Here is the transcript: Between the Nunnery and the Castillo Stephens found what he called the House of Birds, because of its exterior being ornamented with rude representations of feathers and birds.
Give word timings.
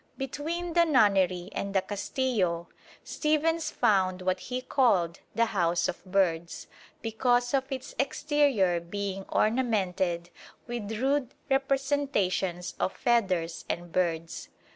Between 0.17 0.73
the 0.73 0.83
Nunnery 0.83 1.49
and 1.53 1.75
the 1.75 1.83
Castillo 1.83 2.69
Stephens 3.03 3.69
found 3.69 4.23
what 4.23 4.39
he 4.39 4.59
called 4.59 5.19
the 5.35 5.45
House 5.45 5.87
of 5.87 6.03
Birds, 6.05 6.65
because 7.03 7.53
of 7.53 7.71
its 7.71 7.93
exterior 7.99 8.79
being 8.79 9.25
ornamented 9.29 10.31
with 10.65 10.91
rude 10.97 11.35
representations 11.51 12.73
of 12.79 12.93
feathers 12.97 13.63
and 13.69 13.91
birds. 13.91 14.49